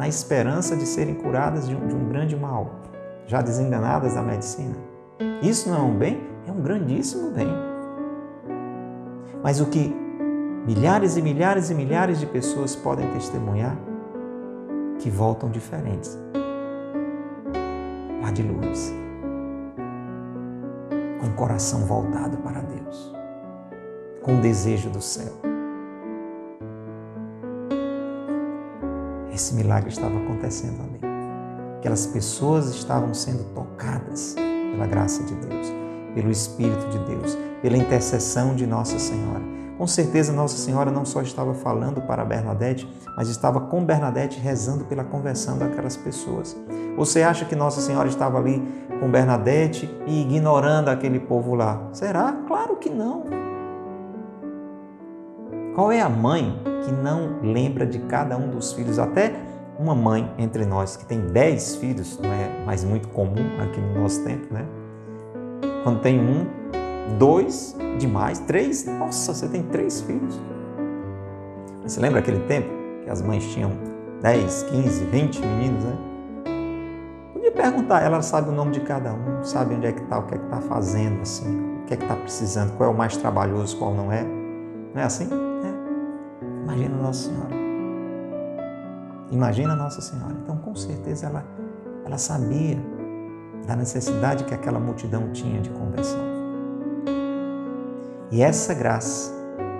[0.00, 2.80] na esperança de serem curadas de um, de um grande mal,
[3.26, 4.74] já desenganadas da medicina?
[5.42, 6.26] Isso não é um bem?
[6.48, 7.48] É um grandíssimo bem.
[9.42, 9.94] Mas o que
[10.66, 13.76] milhares e milhares e milhares de pessoas podem testemunhar
[14.98, 16.18] que voltam diferentes.
[18.22, 18.94] Lá de luz,
[21.20, 23.14] com o coração voltado para Deus,
[24.22, 25.49] com o desejo do céu.
[29.32, 31.00] Esse milagre estava acontecendo ali.
[31.78, 34.34] Aquelas pessoas estavam sendo tocadas
[34.72, 35.72] pela graça de Deus,
[36.14, 41.22] pelo Espírito de Deus, pela intercessão de Nossa Senhora com certeza Nossa Senhora não só
[41.22, 46.54] estava falando para Bernadette, mas estava com Bernadette rezando pela conversão daquelas pessoas.
[46.98, 48.62] Você acha que Nossa Senhora estava ali
[49.00, 51.88] com Bernadette e ignorando aquele povo lá?
[51.94, 52.30] Será?
[52.46, 53.24] Claro que não.
[55.80, 58.98] Qual é a mãe que não lembra de cada um dos filhos?
[58.98, 59.32] Até
[59.78, 64.02] uma mãe entre nós que tem dez filhos, não é mais muito comum aqui no
[64.02, 64.66] nosso tempo, né?
[65.82, 66.46] Quando tem um,
[67.18, 70.38] dois, demais, três, nossa, você tem três filhos.
[71.82, 72.68] Você lembra aquele tempo
[73.02, 73.72] que as mães tinham
[74.20, 75.96] 10, 15, 20 meninos, né?
[77.32, 80.26] Podia perguntar, ela sabe o nome de cada um, sabe onde é que está, o
[80.26, 82.94] que é que está fazendo, assim, o que é que está precisando, qual é o
[82.94, 84.22] mais trabalhoso, qual não é.
[84.92, 85.49] Não é assim?
[86.70, 87.54] Imagina Nossa Senhora.
[89.30, 90.34] Imagina Nossa Senhora.
[90.42, 91.44] Então, com certeza, ela,
[92.04, 92.78] ela sabia
[93.66, 96.20] da necessidade que aquela multidão tinha de conversão.
[98.30, 99.34] E essa graça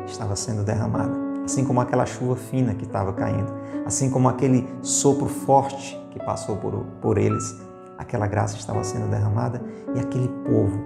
[0.06, 1.12] estava sendo derramada,
[1.44, 3.52] assim como aquela chuva fina que estava caindo,
[3.86, 7.60] assim como aquele sopro forte que passou por, por eles,
[7.96, 9.62] aquela graça estava sendo derramada
[9.94, 10.82] e aquele povo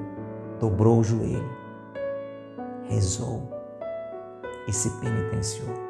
[0.61, 1.49] dobrou o joelho,
[2.89, 3.51] rezou
[4.69, 5.84] e se penitenciou.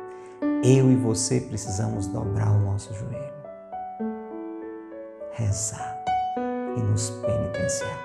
[0.67, 3.35] Eu e você precisamos dobrar o nosso joelho,
[5.33, 6.03] rezar
[6.75, 8.01] e nos penitenciar.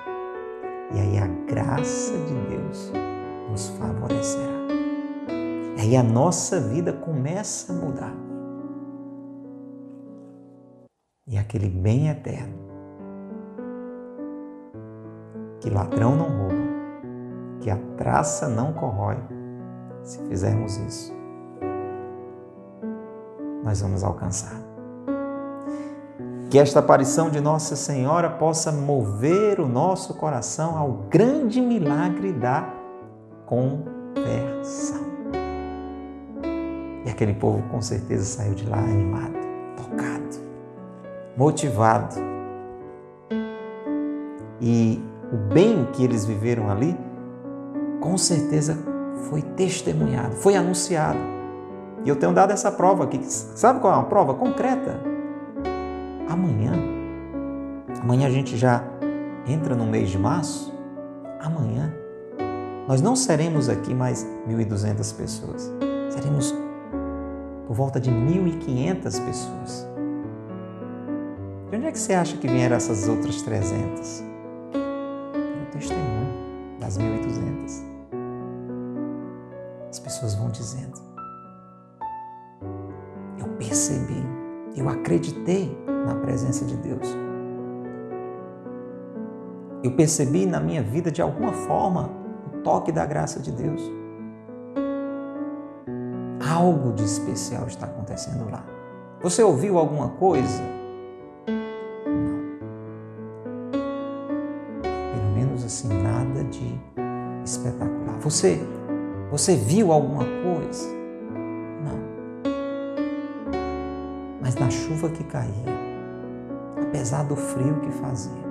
[0.94, 2.92] E aí a graça de Deus
[3.50, 4.52] nos favorecerá.
[5.78, 8.14] E aí a nossa vida começa a mudar.
[11.28, 12.60] E aquele bem eterno,
[15.62, 16.68] que ladrão não rouba,
[17.62, 19.16] que a traça não corrói.
[20.04, 21.19] Se fizermos isso,
[23.64, 24.70] nós vamos alcançar.
[26.50, 32.68] Que esta aparição de Nossa Senhora possa mover o nosso coração ao grande milagre da
[33.46, 35.10] conversão.
[37.06, 39.38] E aquele povo com certeza saiu de lá animado,
[39.78, 40.38] tocado,
[41.38, 42.16] motivado.
[44.60, 45.02] E
[45.32, 46.98] o bem que eles viveram ali,
[48.02, 48.76] com certeza
[49.30, 51.39] foi testemunhado, foi anunciado.
[52.06, 53.20] E eu tenho dado essa prova aqui.
[53.24, 55.10] Sabe qual é uma prova concreta?
[56.30, 56.74] amanhã,
[58.02, 58.84] amanhã a gente já
[59.48, 60.72] entra no mês de março,
[61.42, 61.92] amanhã
[62.88, 65.72] nós não seremos aqui mais 1.200 pessoas,
[66.10, 66.54] seremos
[67.68, 69.88] por volta de 1.500 pessoas.
[71.70, 74.24] De onde é que você acha que vieram essas outras 300?
[74.72, 77.84] Pelo testemunho das 1.200.
[79.88, 81.09] As pessoas vão dizendo:
[83.70, 84.26] percebi,
[84.76, 87.08] eu acreditei na presença de Deus.
[89.84, 92.10] Eu percebi na minha vida de alguma forma
[92.48, 93.82] o toque da graça de Deus.
[96.52, 98.66] Algo de especial está acontecendo lá.
[99.22, 100.64] Você ouviu alguma coisa?
[102.08, 102.40] Não.
[105.14, 106.76] Pelo menos assim, nada de
[107.46, 108.18] espetacular.
[108.20, 108.60] Você,
[109.30, 110.99] você viu alguma coisa?
[114.50, 115.78] Mas na chuva que caía,
[116.82, 118.50] apesar do frio que fazia.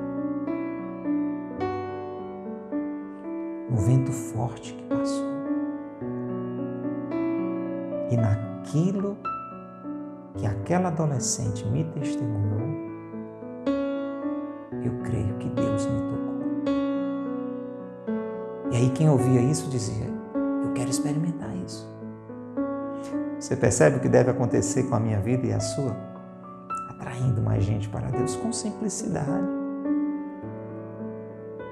[3.69, 5.27] No vento forte que passou.
[8.13, 9.19] E naquilo
[10.37, 12.61] que aquela adolescente me testemunhou,
[14.85, 16.39] eu creio que Deus me tocou.
[18.71, 20.07] E aí quem ouvia isso dizia:
[20.63, 21.28] Eu quero experimentar.
[23.49, 25.97] Você percebe o que deve acontecer com a minha vida e a sua?
[26.91, 29.49] atraindo mais gente para Deus com simplicidade.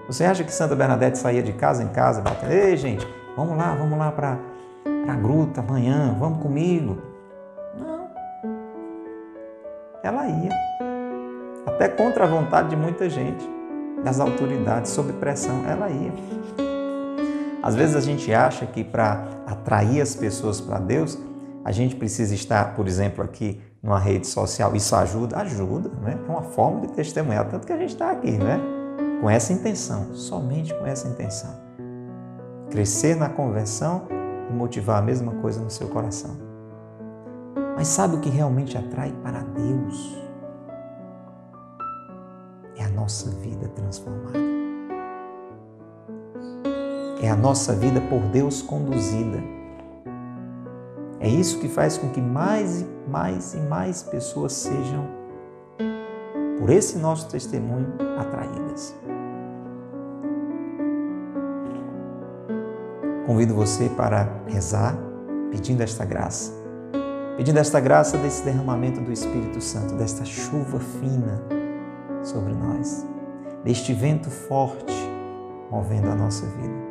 [0.07, 3.07] Você acha que Santa Bernadette saía de casa em casa batendo, ei gente,
[3.37, 4.39] vamos lá, vamos lá para
[5.07, 6.97] a gruta amanhã, vamos comigo?
[7.79, 8.09] Não.
[10.03, 10.53] Ela ia.
[11.66, 13.47] Até contra a vontade de muita gente,
[14.03, 16.12] das autoridades, sob pressão, ela ia.
[17.62, 21.18] Às vezes a gente acha que para atrair as pessoas para Deus,
[21.66, 24.76] a gente precisa estar, por exemplo, aqui numa rede social.
[24.76, 25.36] Isso ajuda?
[25.38, 26.16] Ajuda, né?
[26.16, 28.60] é uma forma de testemunhar, tanto que a gente está aqui, né?
[29.20, 31.50] com essa intenção, somente com essa intenção.
[32.70, 34.06] Crescer na conversão
[34.48, 36.36] e motivar a mesma coisa no seu coração.
[37.74, 40.16] Mas sabe o que realmente atrai para Deus?
[42.76, 44.38] É a nossa vida transformada.
[47.20, 49.56] É a nossa vida por Deus conduzida.
[51.27, 55.09] É isso que faz com que mais e mais e mais pessoas sejam,
[56.57, 58.95] por esse nosso testemunho, atraídas.
[63.27, 64.97] Convido você para rezar,
[65.51, 66.53] pedindo esta graça,
[67.37, 71.43] pedindo esta graça desse derramamento do Espírito Santo, desta chuva fina
[72.22, 73.05] sobre nós,
[73.64, 74.95] deste vento forte
[75.72, 76.87] movendo a nossa vida.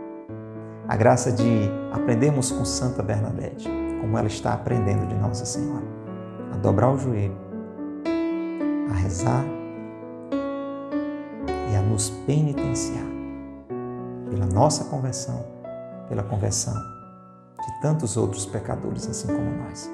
[0.90, 5.86] A graça de aprendermos com Santa Bernadette, como ela está aprendendo de Nossa Senhora
[6.54, 7.38] a dobrar o joelho,
[8.90, 9.44] a rezar
[11.72, 13.06] e a nos penitenciar
[14.30, 15.46] pela nossa conversão,
[16.10, 19.90] pela conversão de tantos outros pecadores assim como nós,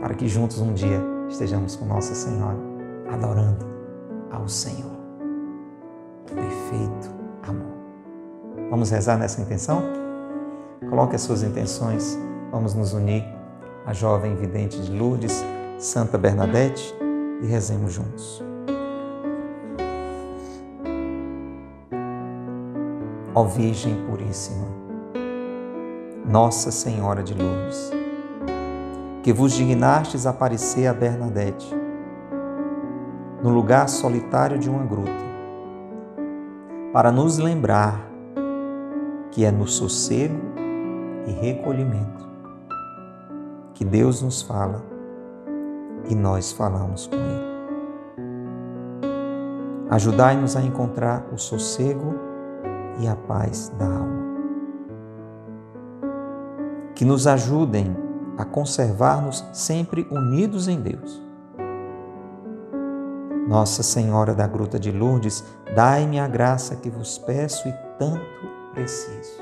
[0.00, 2.58] para que juntos um dia estejamos com Nossa Senhora
[3.10, 3.66] adorando
[4.30, 4.92] ao Senhor.
[6.26, 7.10] Perfeito
[7.42, 7.72] amor.
[8.70, 9.82] Vamos rezar nessa intenção?
[10.88, 12.18] Coloque as suas intenções,
[12.52, 13.24] vamos nos unir
[13.86, 15.42] à jovem vidente de Lourdes
[15.78, 16.94] Santa Bernadette
[17.42, 18.44] e rezemos juntos.
[23.34, 24.68] Ó Virgem Puríssima,
[26.26, 27.90] Nossa Senhora de Lourdes,
[29.22, 31.74] que vos dignastes aparecer a Bernadette,
[33.42, 35.10] no lugar solitário de uma gruta,
[36.92, 38.06] para nos lembrar
[39.30, 40.38] que é no sossego
[41.26, 42.31] e recolhimento
[43.82, 44.80] que Deus nos fala
[46.08, 47.52] e nós falamos com Ele.
[49.90, 52.14] Ajudai-nos a encontrar o sossego
[53.00, 54.22] e a paz da alma.
[56.94, 57.96] Que nos ajudem
[58.38, 61.20] a conservar-nos sempre unidos em Deus.
[63.48, 68.20] Nossa Senhora da Gruta de Lourdes, dai-me a graça que vos peço e tanto
[68.72, 69.41] preciso.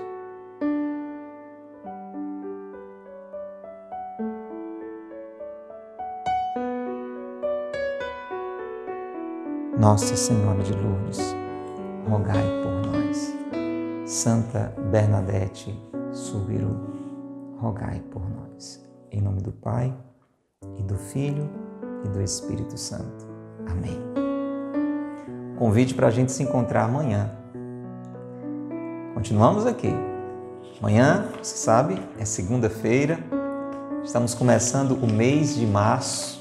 [9.80, 11.34] Nossa Senhora de Lourdes,
[12.06, 13.34] rogai por nós.
[14.04, 15.74] Santa Bernadette
[16.12, 16.78] Subiru,
[17.58, 18.86] rogai por nós.
[19.10, 19.96] Em nome do Pai,
[20.76, 21.48] e do Filho,
[22.04, 23.26] e do Espírito Santo.
[23.70, 23.98] Amém.
[25.58, 27.30] Convite para a gente se encontrar amanhã.
[29.14, 29.94] Continuamos aqui.
[30.78, 33.18] Amanhã, você sabe, é segunda-feira.
[34.04, 36.39] Estamos começando o mês de março.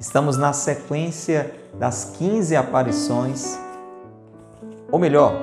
[0.00, 3.58] Estamos na sequência das 15 aparições,
[4.92, 5.34] ou melhor,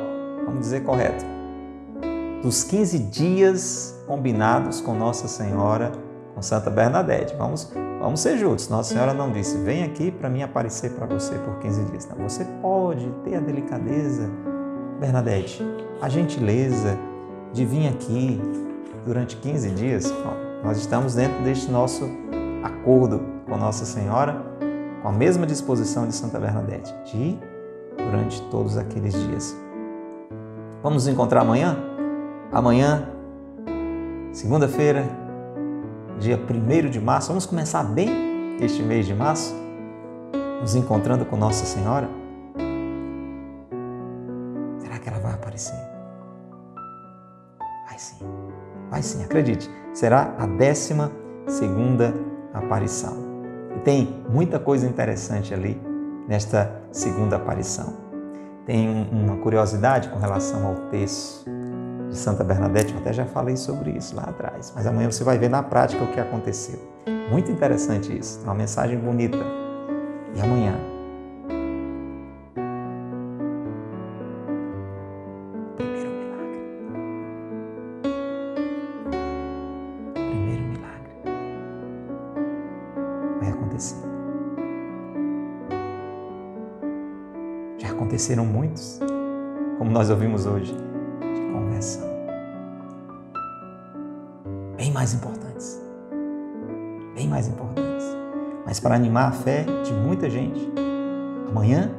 [0.46, 1.26] vamos dizer correto,
[2.42, 5.92] dos 15 dias combinados com Nossa Senhora,
[6.34, 7.36] com Santa Bernadette.
[7.36, 8.70] Vamos, vamos ser justos.
[8.70, 12.08] Nossa Senhora não disse: "Vem aqui para mim aparecer para você por 15 dias".
[12.08, 14.30] Não, você pode ter a delicadeza,
[15.02, 15.62] Bernadette,
[16.02, 16.98] a gentileza
[17.52, 18.42] de vir aqui
[19.06, 20.14] durante 15 dias.
[20.64, 22.10] nós estamos dentro deste nosso
[22.64, 24.42] acordo com Nossa Senhora,
[25.02, 27.40] com a mesma disposição de Santa Bernadette, de
[27.98, 29.56] durante todos aqueles dias.
[30.82, 31.78] Vamos nos encontrar amanhã?
[32.52, 33.10] Amanhã,
[34.32, 35.06] segunda-feira,
[36.20, 37.30] dia 1 de março.
[37.30, 39.54] Vamos começar bem este mês de março,
[40.62, 42.10] nos encontrando com Nossa Senhora.
[44.80, 45.80] Será que ela vai aparecer?
[47.88, 48.18] Vai sim,
[48.90, 49.70] vai sim, acredite.
[49.94, 51.12] Será a décima
[51.48, 52.14] segunda
[52.54, 53.35] aparição.
[53.76, 55.80] E tem muita coisa interessante ali
[56.28, 57.94] nesta segunda aparição.
[58.66, 61.46] Tem uma curiosidade com relação ao texto
[62.10, 65.38] de Santa Bernadette, eu até já falei sobre isso lá atrás, mas amanhã você vai
[65.38, 66.80] ver na prática o que aconteceu.
[67.30, 69.40] Muito interessante isso, uma mensagem bonita.
[70.36, 70.95] E amanhã
[88.26, 89.00] aconteceram muitos,
[89.78, 92.08] como nós ouvimos hoje, de conversão.
[94.76, 95.80] Bem mais importantes.
[97.14, 98.06] Bem mais importantes.
[98.66, 100.74] Mas para animar a fé de muita gente,
[101.48, 101.92] amanhã,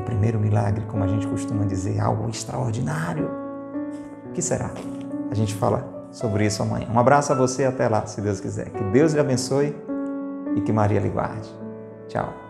[0.00, 3.30] o primeiro milagre, como a gente costuma dizer, algo extraordinário.
[4.28, 4.70] O que será?
[5.30, 6.86] A gente fala sobre isso amanhã.
[6.92, 8.68] Um abraço a você e até lá, se Deus quiser.
[8.70, 9.74] Que Deus lhe abençoe
[10.54, 11.48] e que Maria lhe guarde.
[12.08, 12.45] Tchau.